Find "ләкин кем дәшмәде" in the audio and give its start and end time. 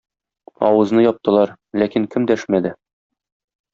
1.83-2.73